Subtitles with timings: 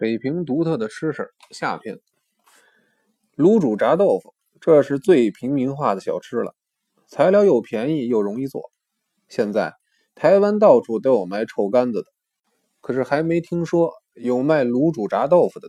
[0.00, 1.98] 北平独特的吃食下篇。
[3.36, 6.54] 卤煮炸豆腐，这是最平民化的小吃了，
[7.06, 8.72] 材料又便宜又容易做。
[9.28, 9.74] 现在
[10.14, 12.06] 台湾到处都有卖臭干子的，
[12.80, 15.68] 可是还没听说有卖卤煮炸豆腐的。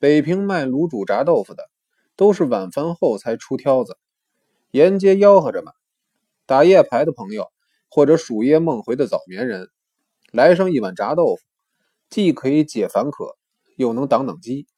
[0.00, 1.70] 北平卖卤煮炸豆腐的，
[2.16, 3.96] 都是晚饭后才出挑子，
[4.72, 5.70] 沿街吆喝着买。
[6.46, 7.46] 打夜排的朋友，
[7.88, 9.68] 或者暑夜梦回的早眠人，
[10.32, 11.42] 来上一碗炸豆腐。
[12.14, 13.36] 既可以解烦渴，
[13.76, 14.68] 又能挡挡饥，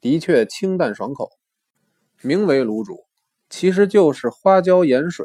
[0.00, 1.30] 的确清淡爽口。
[2.22, 3.04] 名为卤煮，
[3.48, 5.24] 其实就是花椒盐水，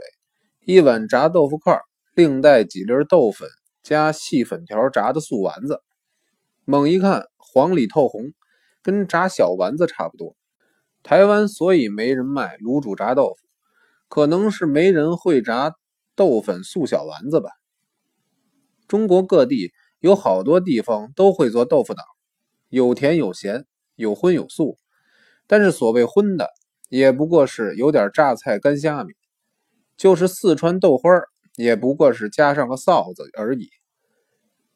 [0.68, 1.82] 一碗炸豆腐块，
[2.14, 3.50] 另带几粒豆粉
[3.82, 5.82] 加细粉条炸的素丸子。
[6.64, 8.34] 猛一看，黄里透红，
[8.84, 10.36] 跟炸小丸子差不多。
[11.02, 13.48] 台湾所以没人卖卤煮炸豆腐，
[14.08, 15.74] 可能是没人会炸
[16.16, 17.50] 豆粉素小丸子吧。
[18.88, 19.72] 中国各地。
[20.00, 22.04] 有好多地方都会做豆腐脑，
[22.70, 23.66] 有甜有咸，
[23.96, 24.78] 有荤有素。
[25.48, 26.50] 但是所谓荤的，
[26.90, 29.14] 也不过是有点榨菜干虾米；
[29.98, 31.10] 就是四川豆花，
[31.56, 33.70] 也不过是加上个臊子而已。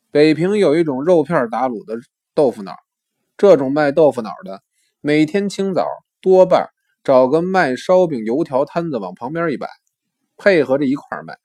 [0.10, 2.00] 北平有一种肉片打卤的
[2.34, 2.74] 豆腐脑，
[3.38, 4.64] 这种卖豆腐脑的，
[5.02, 5.86] 每天清早
[6.20, 6.70] 多半
[7.04, 9.68] 找个卖烧饼油条摊子往旁边一摆，
[10.36, 11.38] 配合着一块卖。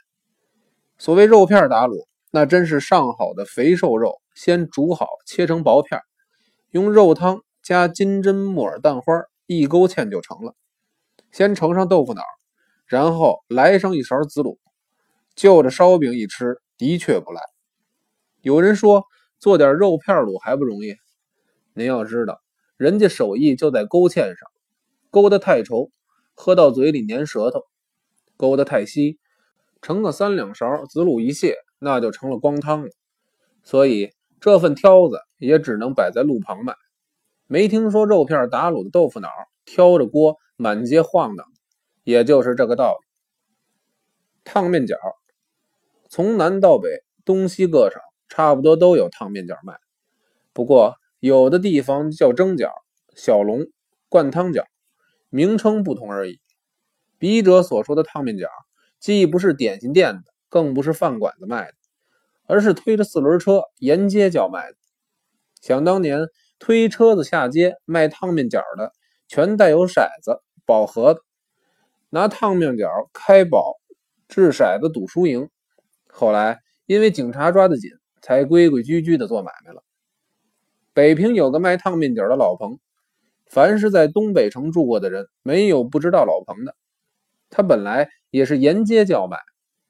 [0.96, 2.06] 所谓肉片打卤。
[2.36, 6.02] 那真是上好的肥瘦肉，先煮好，切成薄片，
[6.70, 10.54] 用肉汤加金针木耳蛋花一勾芡就成了。
[11.32, 12.20] 先盛上豆腐脑，
[12.84, 14.58] 然后来上一勺子卤，
[15.34, 17.40] 就着烧饼一吃，的确不赖。
[18.42, 19.06] 有人说
[19.38, 20.94] 做点肉片卤还不容易，
[21.72, 22.42] 您要知道，
[22.76, 24.50] 人家手艺就在勾芡上，
[25.10, 25.88] 勾得太稠，
[26.34, 27.60] 喝到嘴里粘舌头；
[28.36, 29.18] 勾得太稀，
[29.80, 31.54] 盛个三两勺子卤一泻。
[31.78, 32.90] 那就成了光汤了，
[33.62, 36.74] 所以这份挑子也只能摆在路旁卖。
[37.46, 39.28] 没听说肉片打卤的豆腐脑，
[39.64, 41.46] 挑着锅满街晃荡，
[42.02, 43.06] 也就是这个道理。
[44.42, 44.96] 烫面饺，
[46.08, 46.88] 从南到北，
[47.24, 49.78] 东西各省差不多都有烫面饺卖，
[50.52, 52.70] 不过有的地方叫蒸饺、
[53.14, 53.66] 小笼、
[54.08, 54.64] 灌汤饺，
[55.30, 56.40] 名称不同而已。
[57.18, 58.48] 笔者所说的烫面饺，
[58.98, 60.35] 既不是点心店的。
[60.48, 61.74] 更不是饭馆子卖的，
[62.46, 64.76] 而是推着四轮车沿街叫卖的。
[65.60, 66.26] 想当年，
[66.58, 68.92] 推车子下街卖烫面饺的，
[69.26, 71.20] 全带有骰子、宝盒的，
[72.10, 73.76] 拿烫面饺开宝，
[74.28, 75.48] 掷骰子赌输赢。
[76.06, 77.90] 后来因为警察抓得紧，
[78.22, 79.82] 才规规矩矩的做买卖了。
[80.92, 82.78] 北平有个卖烫面饺的老彭，
[83.46, 86.74] 凡是在东北城住过的人，没有不知道老彭的。
[87.50, 89.38] 他本来也是沿街叫卖。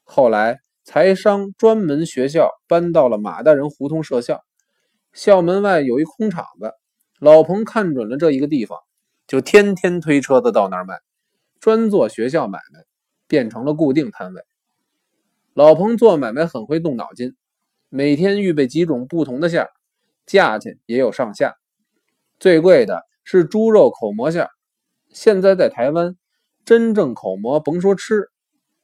[0.09, 4.45] 后来，财商专门学校搬到了马大人胡同设校，
[5.13, 6.73] 校门外有一空场子，
[7.19, 8.79] 老彭看准了这一个地方，
[9.27, 11.01] 就天天推车子到那儿卖，
[11.59, 12.85] 专做学校买卖，
[13.27, 14.43] 变成了固定摊位。
[15.55, 17.35] 老彭做买卖很会动脑筋，
[17.89, 19.71] 每天预备几种不同的馅儿，
[20.25, 21.57] 价钱也有上下，
[22.39, 24.51] 最贵的是猪肉口蘑馅儿。
[25.11, 26.17] 现在在台湾，
[26.65, 28.31] 真正口蘑甭说吃。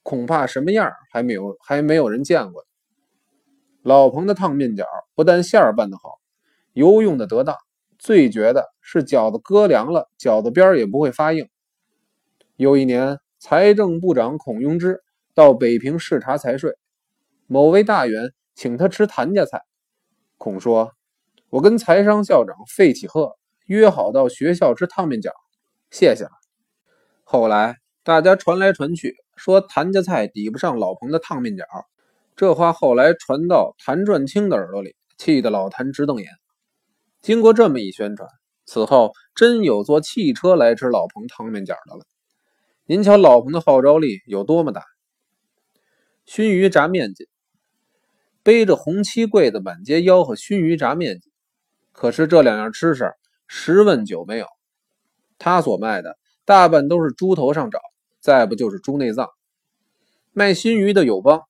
[0.03, 2.65] 恐怕什么样还没有还没有人见过。
[3.81, 6.19] 老彭的烫面饺不但馅儿拌得好，
[6.73, 7.57] 油用的得当，
[7.97, 11.49] 最绝的是饺子搁凉了，饺子边儿也不会发硬。
[12.55, 15.01] 有一年，财政部长孔庸之
[15.33, 16.77] 到北平视察财税，
[17.47, 19.63] 某位大员请他吃谭家菜。
[20.37, 20.93] 孔说
[21.49, 25.31] ：“我跟财商校长费启鹤约好到学校吃烫面饺，
[25.89, 26.31] 谢谢了。”
[27.25, 29.15] 后来大家传来传去。
[29.35, 31.63] 说谭家菜抵不上老彭的烫面饺，
[32.35, 36.27] 这话后来传到谭传清的耳朵里，气得老谭直瞪眼。
[37.19, 38.29] 经过这么一宣传，
[38.65, 42.05] 此后真有坐汽车来吃老彭烫面饺的了。
[42.85, 44.83] 您瞧老彭的号召力有多么大！
[46.25, 47.25] 熏鱼炸面筋，
[48.43, 51.31] 背着红漆柜子满街吆喝熏鱼炸面筋，
[51.91, 53.13] 可是这两样吃食
[53.47, 54.45] 十问九没有。
[55.39, 57.79] 他所卖的大半都是猪头上找。
[58.23, 59.31] 再不就是猪内脏，
[60.31, 61.41] 卖熏鱼的友邦，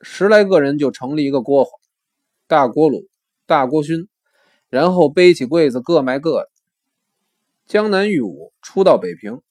[0.00, 1.70] 十来个人就成立一个锅火，
[2.48, 3.06] 大锅卤，
[3.46, 4.08] 大锅熏，
[4.68, 6.48] 然后背起柜子各卖各的。
[7.66, 9.42] 江南玉武初到北平，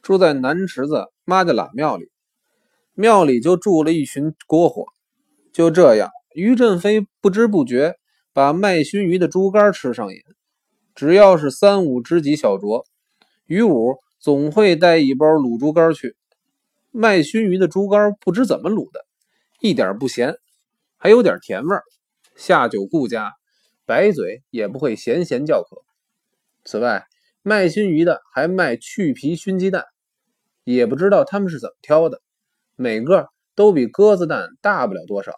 [0.00, 2.12] 住在南池子妈家喇庙里，
[2.94, 4.84] 庙里就住了一群锅火。
[5.52, 7.96] 就这样，于振飞不知不觉
[8.32, 10.20] 把卖熏鱼的猪肝吃上瘾，
[10.94, 12.84] 只要是三五知己小酌，
[13.46, 13.96] 于武。
[14.22, 16.16] 总会带一包卤猪肝去
[16.92, 19.04] 卖熏鱼的猪肝，不知怎么卤的，
[19.58, 20.36] 一点不咸，
[20.96, 21.82] 还有点甜味儿。
[22.36, 23.32] 下酒顾家，
[23.84, 25.82] 白嘴也不会咸咸叫渴。
[26.64, 27.04] 此外，
[27.42, 29.86] 卖熏鱼的还卖去皮熏鸡蛋，
[30.62, 32.22] 也不知道他们是怎么挑的，
[32.76, 33.26] 每个
[33.56, 35.34] 都比鸽子蛋大不了多少。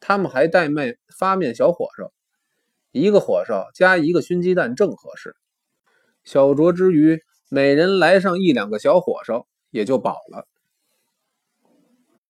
[0.00, 2.10] 他们还带卖发面小火烧，
[2.90, 5.36] 一个火烧加一个熏鸡蛋正合适。
[6.24, 7.20] 小酌之余，
[7.54, 10.46] 每人来上一两个小火烧，也就饱了。